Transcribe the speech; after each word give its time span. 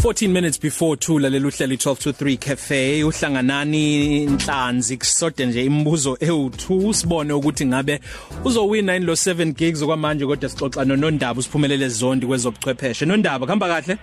14 0.00 0.28
minutes 0.28 0.56
before 0.56 0.96
2 0.96 1.20
lalelo 1.20 1.48
uhlelo 1.48 1.74
12 1.74 1.94
to 1.96 2.10
3 2.10 2.36
cafe 2.38 3.04
uhlanganani 3.04 4.22
inhlanzi 4.22 4.96
kusode 4.96 5.46
nje 5.46 5.64
imibuzo 5.64 6.12
ewu2 6.14 6.92
sibone 6.92 7.32
ukuthi 7.32 7.66
ngabe 7.66 8.00
uzowina 8.44 8.96
inlo 8.96 9.12
7 9.12 9.52
gigs 9.52 9.82
okwamanje 9.82 10.26
kodwa 10.26 10.48
sixoxa 10.48 10.84
nonondaba 10.84 11.40
usiphumelele 11.40 11.88
zondi 11.88 12.26
kwezobuchwepheshe 12.26 13.06
nondaba 13.06 13.46
khamba 13.46 13.68
kahle 13.68 13.96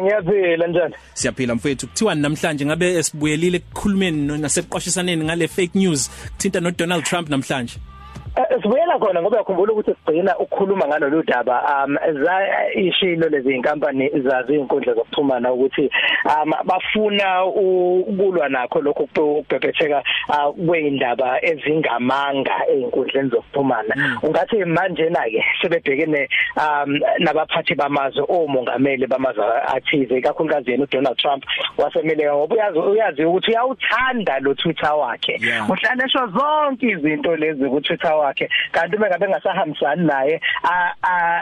Ngiyaphila 0.00 0.66
njani? 0.66 0.94
Siyaphila 1.14 1.54
mfethu. 1.54 1.86
Kuthiwa 1.86 2.14
namhlanje 2.14 2.66
ngabe 2.66 2.94
esibuyelile 2.94 3.56
ekukhulumeni 3.56 4.38
naseqwashisaneni 4.38 5.24
ngale 5.24 5.48
fake 5.48 5.78
news 5.78 6.10
kuthinta 6.32 6.60
no 6.60 6.70
Donald 6.70 7.04
Trump 7.04 7.28
namhlanje. 7.28 7.74
Eh, 8.36 8.62
sibuyela 8.62 8.98
khona 8.98 9.22
ngoba 9.22 9.38
yakhumbula 9.38 9.72
ukuthi 9.72 9.94
sigcina 9.94 10.38
ukukhuluma 10.38 10.86
ngalolu 10.86 11.22
daba 11.22 11.84
um 11.86 11.96
ishilo 12.74 13.28
lezi 13.28 13.54
inkampani 13.54 14.10
zazi 14.10 14.52
izinkundla 14.52 14.94
zokuxhumana 14.94 15.52
ukuthi 15.52 15.90
um 16.24 16.52
bafuna 16.64 17.44
ukulwa 17.44 18.48
nakho 18.48 18.80
lokho 18.80 19.02
ukubhebhetheka 19.02 20.02
uh, 20.28 20.66
kweindaba 20.66 21.44
ezingamanga 21.44 22.68
einkundleni 22.68 23.30
zokuxhumana. 23.30 23.94
Mm. 23.96 24.18
ungathi 24.22 24.64
manje 24.64 25.08
na 25.08 25.20
ke 25.20 25.44
sebebhekene 25.62 26.28
um 26.56 27.00
nabaphathi 27.18 27.74
bamazwe 27.74 28.24
omongameli 28.28 29.06
bamazwe 29.06 29.44
athize 29.66 30.20
kakhulukazi 30.20 30.70
yena 30.70 30.84
uDonald 30.84 31.16
Trump 31.16 31.44
wasemeleka 31.78 32.34
ngoba 32.34 32.54
uyazi 32.54 32.78
uyazi 32.78 33.24
ukuthi 33.24 33.50
uyawuthanda 33.50 34.38
lo 34.40 34.54
Twitter 34.54 34.92
wakhe. 34.92 35.40
Uhlalesho 35.68 36.26
zonke 36.26 36.86
izinto 36.86 37.36
lezi 37.36 37.64
ku 37.64 37.80
Twitter 37.80 38.25
wakhe. 38.26 38.48
Kanti 38.72 38.96
uma 38.96 39.06
ngabe 39.08 39.28
ngasahambisani 39.28 40.06
naye 40.06 40.40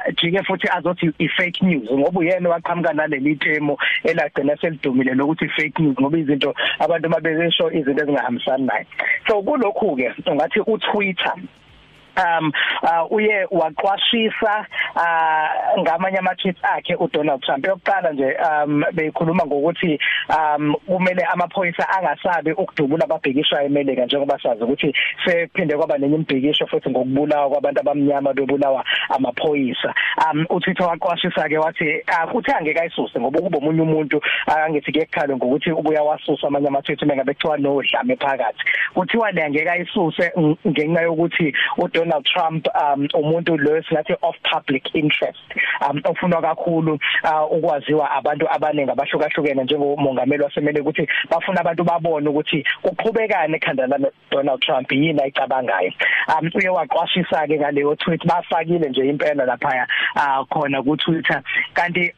ajike 0.07 0.43
futhi 0.43 0.69
azothi 0.69 1.11
i-fake 1.19 1.63
news 1.63 1.91
ngoba 1.91 2.21
uyena 2.21 2.49
waqhamuka 2.49 2.93
naleli 2.93 3.37
temo 3.37 3.79
elagcina 4.05 4.57
selidumile 4.57 5.15
lokuthi 5.15 5.49
fake 5.49 5.83
news 5.83 5.97
ngoba 6.01 6.19
izinto 6.19 6.55
abantu 6.79 7.11
mabezesho 7.11 7.71
izinto 7.71 8.03
ezingahambisani 8.03 8.67
naye. 8.67 8.87
So 9.29 9.43
kulokhu 9.43 9.97
ke 9.97 10.13
ungathi 10.27 10.61
uTwitter 10.61 11.35
um 12.17 12.53
uh, 12.83 13.13
uye 13.13 13.47
waqwashisa 13.51 14.67
uh, 14.97 15.81
ngamanye 15.81 16.19
ama 16.19 16.35
tweets 16.35 16.65
akhe 16.65 16.95
uDonald 16.95 17.43
Trump. 17.43 17.67
Yokuqala 17.67 18.13
nje 18.13 18.37
um 18.37 18.85
beyikhuluma 18.93 19.47
ngokuthi 19.47 19.99
um 20.29 20.75
kumele 20.87 21.23
amaphoyisa 21.23 21.89
angasabi 21.89 22.53
ukudubula 22.53 23.05
ababhekisha 23.05 23.63
eMelika 23.63 24.05
njengoba 24.05 24.39
sazi 24.43 24.65
ukuthi 24.65 24.95
sephinde 25.25 25.77
kwaba 25.77 25.99
nenye 25.99 26.15
imbhekisho 26.17 26.67
futhi 26.67 26.91
ngokubulawa 26.91 27.51
kwabantu 27.51 27.81
abamnyama 27.81 28.33
bebulawa 28.33 28.85
amaphoyisa. 29.09 29.95
Um 30.31 30.47
uTwitter 30.51 30.87
waqwashisa 30.87 31.49
ke 31.49 31.59
wathi 31.59 32.03
ukuthi 32.29 32.53
angeke 32.53 32.81
ayisuse 32.81 33.21
ngoba 33.21 33.41
kuba 33.41 33.59
omunye 33.59 33.83
umuntu 33.83 34.21
angithi 34.47 34.93
ke 34.93 35.01
ekhalo 35.01 35.37
ngokuthi 35.37 35.73
ubuya 35.73 36.03
wasusa 36.03 36.47
amanye 36.47 36.69
ama 36.69 36.83
tweets 36.83 37.03
mengabe 37.03 37.35
kuthiwa 37.35 37.59
nodlame 37.59 38.17
phakathi. 38.17 38.63
Kuthiwa 38.95 39.31
le 39.31 39.45
angeke 39.45 39.71
ayisuse 39.71 40.33
ngenxa 40.67 41.03
yokuthi 41.03 41.53
uDonald 41.79 42.04
Donald 42.05 42.25
Trump 42.27 42.67
um 42.75 43.09
umuntu 43.15 43.57
lo 43.57 43.83
singathi 43.83 44.15
of 44.23 44.35
public 44.53 44.95
interest 44.95 45.39
um 45.89 46.01
ofuna 46.05 46.41
kakhulu 46.41 46.99
uh, 47.25 47.53
ukwaziwa 47.53 48.11
abantu 48.11 48.47
abaningi 48.51 48.91
abahlukahlukene 48.91 49.65
njengomongameli 49.65 50.43
wasemele 50.43 50.81
ukuthi 50.81 51.09
bafuna 51.31 51.61
abantu 51.61 51.85
babone 51.85 52.29
ukuthi 52.29 52.65
kuqhubekane 52.83 53.57
ekhanda 53.57 53.87
la 53.87 53.99
Donald 54.31 54.61
Trump 54.61 54.93
yini 54.93 55.23
ayicabangayo. 55.23 55.93
Um 56.29 56.51
uye 56.55 56.69
waqwashisa 56.69 57.47
ke 57.47 57.59
ngaleyo 57.59 57.97
tweet 57.97 58.27
bafakile 58.27 58.89
nje 58.89 59.09
impela 59.09 59.45
lapha 59.45 59.87
uh, 60.17 60.47
khona 60.49 60.83
ku 60.83 60.97
Twitter. 60.97 61.43
Kanti 61.75 62.13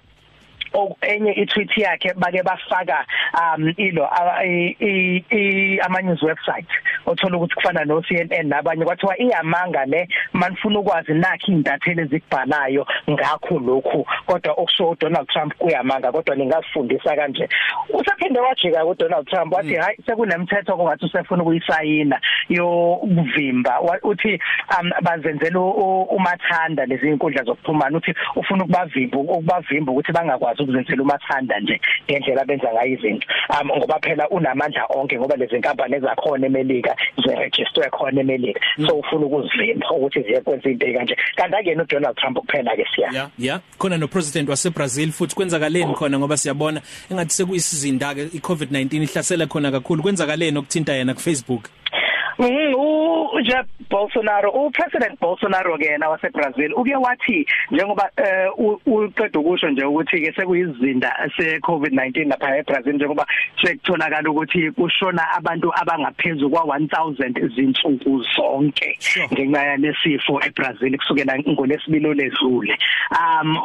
enye 1.01 1.33
i-tweet 1.33 1.79
yakhe 1.79 2.15
bake 2.15 2.43
bafaka 2.43 3.07
um 3.35 3.75
ilo 3.77 4.09
i 4.41 5.79
ama 5.85 6.03
news 6.03 6.23
website 6.23 6.69
othola 7.07 7.37
ukuthi 7.37 7.55
kufana 7.55 7.85
no 7.85 8.03
CNN 8.03 8.49
nabanye. 8.49 8.85
Kwathiwa 8.85 9.19
iyamanga 9.19 9.85
le 9.87 10.09
manifuna 10.33 10.79
ukwazi 10.79 11.15
nakhi 11.15 11.53
indathele 11.53 12.03
ezikubhalayo 12.03 12.87
ngakho 13.11 13.59
lokhu. 13.59 14.07
Kodwa 14.27 14.53
okusho 14.53 14.97
Donald 15.01 15.29
Trump 15.29 15.55
kuyamanga 15.59 16.13
kodwa 16.13 16.37
ningafundisa 16.37 17.17
kanje. 17.17 17.49
Usaphinde 17.89 18.41
wajika 18.41 18.85
ku 18.85 18.95
Donald 18.95 19.27
Trump 19.27 19.55
wathi 19.55 19.77
mm. 19.77 19.83
hayi 19.83 19.97
sekunemthetho 20.07 20.77
kongathi 20.77 21.05
usefuna 21.05 21.43
ukuyisayina. 21.43 22.21
Yokuvimba. 22.49 23.81
Uthi 24.03 24.39
um 24.81 24.91
bazenzela 25.03 25.61
umathanda 25.61 26.87
lezi 26.87 27.09
inkundla 27.09 27.45
zokuxhumana 27.45 27.97
uthi 27.97 28.15
ufuna 28.37 28.65
ukubavimba 28.65 29.19
ukubavimba 29.19 29.93
ukuthi 29.93 30.13
bangakwazi 30.13 30.63
ukuzenzela 30.63 31.03
umathanda 31.03 31.61
nje 31.61 31.81
ngendlela 32.11 32.45
benza 32.45 32.73
ngayo 32.73 32.93
izinto. 32.93 33.27
Um 33.51 33.69
ngoba 33.69 34.01
phela 34.01 34.29
unamandla 34.29 34.87
onke 34.91 35.19
ngoba 35.19 35.37
lezi 35.37 35.59
nkampani 35.59 35.97
ezakhona 35.97 36.47
eMelika 36.47 36.97
ziregister 37.25 37.91
khona 37.91 38.21
eMelika. 38.21 38.61
So 38.87 38.99
ufuna 38.99 39.27
ukuzivimba 39.27 39.91
ukuthi 39.91 40.23
ziyekwenza 40.23 40.71
into 40.71 40.87
kanje. 40.93 41.17
Kanti 41.37 41.57
akuyena 41.57 41.83
uDonald 41.83 42.17
Trump 42.17 42.39
kuphela 42.39 42.77
ke 42.77 42.87
siya. 42.95 43.11
Yeah 43.13 43.31
yeah 43.39 43.61
khona 43.79 43.99
no 43.99 44.09
president 44.09 44.49
wase 44.49 44.71
Brazil 44.71 45.13
futhi 45.13 45.35
kwenzakaleni 45.35 45.95
khona 45.95 46.19
ngoba 46.19 46.37
siyabona. 46.37 46.81
Engathi 47.11 47.35
sekuyisizinda 47.35 48.15
ke 48.15 48.25
iCovid-19 48.25 49.03
ihlasela 49.03 49.47
khona 49.47 49.71
kakhulu. 49.71 50.03
Kwenzakaleni 50.03 50.59
okuthinta 50.59 50.93
yena 50.93 51.15
ku 51.15 51.21
Facebook 52.39 52.77
Mhm 52.77 53.16
uJair 53.37 53.65
Bolsonaro 53.91 54.51
upresident 54.51 55.21
Bolsonaro 55.21 55.79
ke 55.79 55.99
na 55.99 56.09
wase 56.09 56.33
Brazil 56.33 56.73
uke 56.75 56.97
wathi 56.97 57.47
njengoba 57.71 58.11
uqeda 58.87 59.41
ukusho 59.41 59.71
nje 59.71 59.85
ukuthi 59.85 60.21
ke 60.21 60.33
sekuyizinda 60.33 61.31
se 61.37 61.59
COVID-19 61.59 62.29
lapha 62.29 62.57
eBrazil 62.59 62.95
njengoba 62.95 63.27
sekutholakala 63.63 64.31
ukuthi 64.31 64.71
kushona 64.71 65.31
abantu 65.37 65.73
abangaphezulu 65.75 66.51
kwa 66.51 66.79
1000 66.79 67.45
izinsuku 67.47 68.25
zonke 68.37 68.99
ngenxa 69.33 69.63
yalesifo 69.63 70.41
eBrazil 70.47 70.97
kusukela 70.99 71.39
ngolesibili 71.39 72.15
ledlule 72.15 72.79
um 73.11 73.57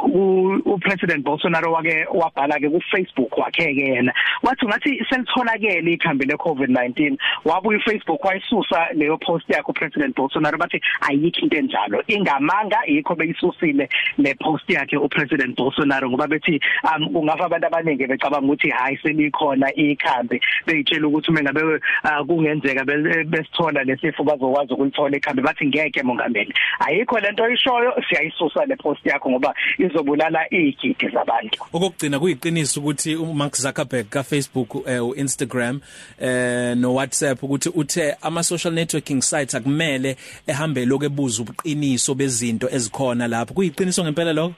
upresident 0.65 1.23
Bolsonaro 1.23 1.71
wake 1.71 2.05
wabhala 2.13 2.59
ke 2.59 2.69
ku 2.69 2.81
Facebook 2.91 3.37
wakhe 3.37 3.73
ke 3.73 3.81
yena 3.81 4.13
wathi 4.43 4.65
ngathi 4.65 5.05
selitholakele 5.09 5.93
ikhambi 5.93 6.25
le 6.25 6.35
COVID-19 6.35 7.17
wabuye 7.45 7.77
uFacebook 7.77 8.25
wayisusa 8.25 8.87
leyo 8.93 9.17
post 9.17 9.49
yakhe 9.61 9.71
upresident 9.71 10.15
Bolsonaro 10.15 10.57
bathi 10.57 10.81
ayikho 11.01 11.43
into 11.43 11.57
enjalo. 11.57 12.03
Ingamanga 12.07 12.77
yikho 12.87 13.15
beyisusile 13.15 13.89
le 14.17 14.33
post 14.35 14.69
yakhe 14.69 14.97
upresident 14.97 15.55
Bolsonaro 15.55 16.09
ngoba 16.09 16.27
bethi 16.27 16.59
um 16.83 17.09
kungafa 17.13 17.45
abantu 17.45 17.67
abaningi 17.67 18.07
becabanga 18.07 18.47
ukuthi 18.47 18.69
hayi 18.69 18.97
selikhona 18.97 19.73
ikhambi. 19.75 20.41
Beyitshela 20.65 21.07
ukuthi 21.07 21.31
uma 21.31 21.41
ngabe 21.41 21.79
kungenzeka 22.27 22.85
besithola 23.25 23.83
lesifo 23.83 24.23
bazokwazi 24.23 24.73
ukulithola 24.73 25.17
ikhambi. 25.17 25.41
Bathi 25.41 25.67
ngeke 25.67 26.03
mongameli. 26.03 26.53
Ayikho 26.79 27.19
lento 27.19 27.43
oyishoyo 27.43 27.93
siyayisusa 28.09 28.65
le 28.65 28.75
post 28.75 29.05
yakho 29.05 29.29
ngoba 29.29 29.53
izobulala 29.77 30.45
igidi 30.53 31.09
zabantu. 31.13 31.63
Okugcina 31.73 32.19
kuyiqiniso 32.19 32.79
ukuthi 32.79 33.15
uMark 33.15 33.55
Zuckerberg 33.55 34.09
ka 34.09 34.23
Facebook 34.23 34.87
eh 34.87 35.03
uInstagram 35.03 35.81
eh 36.19 36.75
no 36.77 36.93
WhatsApp 36.93 37.43
ukuthi 37.43 37.69
uthe 37.69 38.15
ama 38.21 38.43
social 38.43 38.73
networking 38.73 39.21
sites 39.21 39.50
akumele 39.57 40.17
ehambe 40.47 40.85
lokubuza 40.85 41.41
ubuqiniso 41.41 42.15
bezinto 42.15 42.67
ezikhona 42.71 43.27
lapho. 43.27 43.53
Kuyiqiniso 43.53 44.03
ngempela 44.03 44.33
lokho? 44.33 44.55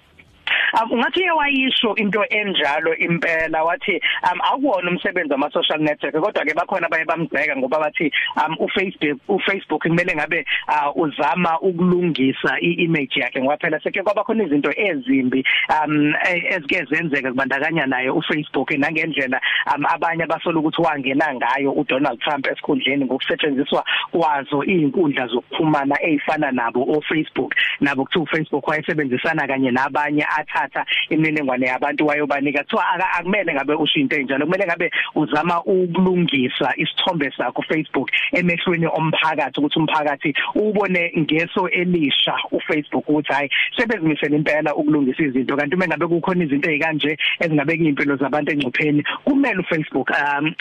Ungathi 0.91 1.29
wayisho 1.29 1.95
into 1.95 2.25
enjalo 2.29 2.95
impela 2.95 3.63
wathi 3.63 4.01
um 4.23 4.39
akuwona 4.41 4.91
umsebenzi 4.91 5.31
wama 5.31 5.51
social 5.51 5.79
network 5.79 6.15
kodwa 6.15 6.45
ke 6.45 6.53
bakhona 6.53 6.89
baye 6.89 7.05
bamgceka 7.05 7.55
ngoba 7.57 7.79
bathi 7.79 8.11
um 8.35 8.55
uFacebook 8.59 9.19
uFacebook 9.27 9.81
kumele 9.81 10.15
ngabe 10.15 10.45
uh, 10.67 10.97
uzama 10.97 11.59
ukulungisa 11.59 12.59
iimage 12.61 13.19
yakhe 13.19 13.41
ngoba 13.41 13.57
phela 13.57 13.79
seke 13.79 14.03
kwaba 14.03 14.23
khona 14.23 14.43
izinto 14.43 14.71
ezimbi 14.75 15.43
um 15.83 16.13
ezike 16.23 16.85
zenzeka 16.85 17.29
kubandakanya 17.31 17.85
naye 17.85 18.09
uFacebook 18.09 18.71
nangendlela 18.71 19.41
um 19.75 19.85
abanye 19.85 20.25
basola 20.25 20.59
ukuthi 20.59 20.81
wangena 20.81 21.33
ngayo 21.33 21.71
uDonald 21.71 22.19
Trump 22.19 22.47
esikhundleni 22.47 23.05
ngokusetshenziswa 23.05 23.85
kwazo 24.11 24.63
izinkundla 24.63 25.27
zokuxhumana 25.27 25.95
ezifana 26.01 26.51
nabo 26.51 26.83
oFacebook 26.97 27.55
nabo 27.79 28.05
kuthi 28.05 28.19
uFacebook 28.19 28.67
wayesebenzisana 28.67 29.47
kanye 29.47 29.71
nabanye 29.71 30.25
athatha 30.37 30.72
imininingwane 31.09 31.65
yabantu 31.67 32.07
wayobanika. 32.07 32.63
Kuthiwa 32.63 33.13
akumele 33.17 33.53
ngabe 33.53 33.73
usho 33.73 33.99
into 33.99 34.15
enjalo 34.15 34.45
kumele 34.45 34.65
ngabe 34.65 34.91
uzama 35.15 35.63
ukulungisa 35.63 36.73
isithombe 36.77 37.31
sakho 37.37 37.61
Facebook 37.61 38.11
emehlweni 38.31 38.87
omphakathi 38.87 39.59
ukuthi 39.59 39.79
umphakathi 39.79 40.33
ubone 40.55 41.11
ngeso 41.17 41.69
elisha 41.69 42.35
uFacebook 42.51 43.09
ukuthi 43.09 43.33
hayi 43.33 43.49
sebezimisela 43.77 44.35
impela 44.35 44.75
ukulungisa 44.75 45.23
izinto. 45.23 45.57
Kanti 45.57 45.75
uma 45.75 45.87
ngabe 45.87 46.07
kukhona 46.07 46.43
izinto 46.43 46.69
ezikanje 46.69 47.17
ezingabe 47.39 47.77
kuyimpilo 47.77 48.15
zabantu 48.15 48.51
engcupheni 48.51 49.03
kumele 49.23 49.59
uFacebook 49.59 50.09
um 50.09 50.53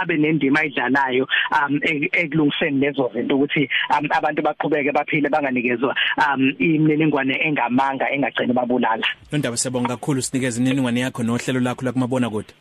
abe 0.00 0.16
nendima 0.16 0.60
ayidlalayo 0.60 1.28
um 1.52 1.80
ekulungiseni 2.12 2.80
lezo 2.80 3.10
zinto 3.14 3.36
ukuthi 3.36 3.68
abantu 3.90 4.42
baqhubeke 4.42 4.92
baphile 4.92 5.28
banganikezwa 5.28 5.94
um 6.18 6.54
imininingwane 6.58 7.34
engamanga 7.46 8.10
engagcina 8.10 8.54
babulala 8.54 9.06
Nondaba 9.32 9.56
siyabonga 9.56 9.88
kakhulu 9.88 10.22
sinikeze 10.22 10.60
iningwane 10.60 11.00
yakho 11.00 11.22
nohlelo 11.22 11.60
lakho 11.60 11.84
la 11.84 11.92
kumabona 11.92 12.30
kude. 12.30 12.54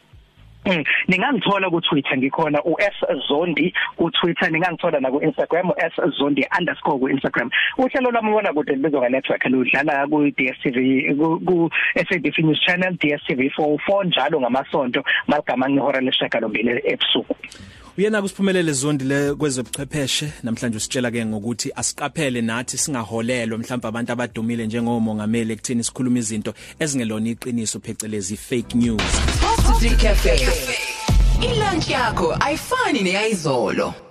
Mm. 0.66 0.84
Ningangithola 1.08 1.70
ku 1.70 1.82
Twitter 1.82 2.18
ngikhona 2.18 2.60
u 2.66 2.74
S 2.80 2.98
Zondi 3.30 3.72
ku 3.98 4.10
Twitter 4.10 4.50
ningangithola 4.50 5.00
na 5.00 5.12
ku 5.12 5.22
Instagram 5.22 5.70
u 5.70 5.76
S 5.78 5.94
Zondi 6.18 6.42
underscore 6.58 7.00
ku 7.00 7.10
Instagram. 7.10 7.52
Uhlelo 7.78 8.12
lwami 8.12 8.30
ubona 8.30 8.54
kude 8.54 8.74
libizwa 8.74 9.02
nga 9.02 9.10
network 9.10 9.46
ludlala 9.46 10.08
ku 10.10 10.26
DStv 10.26 10.78
ku 11.46 11.70
SABC 11.94 12.38
News 12.42 12.62
Channel 12.66 12.98
DStv 12.98 13.42
44 13.54 14.06
njalo 14.06 14.42
ngamasonto 14.42 15.04
magama 15.28 15.70
ngihora 15.70 16.02
leshaka 16.02 16.40
lombili 16.40 16.82
ebusuku. 16.84 17.36
Uyena 17.98 18.22
kusiphumelele 18.22 18.74
zondi 18.74 19.06
le 19.06 19.36
kwezobuchwepheshe 19.36 20.32
namhlanje 20.44 20.78
usitshela 20.78 21.12
ke 21.12 21.26
ngokuthi 21.26 21.72
asiqaphele 21.76 22.42
nathi 22.42 22.78
singaholelwa 22.78 23.58
mhlawumbe 23.58 23.88
abantu 23.88 24.12
abadumile 24.12 24.68
njengomongameli 24.68 25.54
ekuthini 25.54 25.84
sikhuluma 25.84 26.20
izinto 26.20 26.54
ezingelona 26.80 27.30
iqiniso 27.30 27.80
phecelezi 27.80 28.38
fake 28.38 28.76
news. 28.76 29.12
Positive 29.42 29.96
Cafe. 29.96 30.36
Ilunch 31.42 31.90
yakho 31.90 32.36
ayifani 32.40 33.02
neyizolo. 33.04 34.05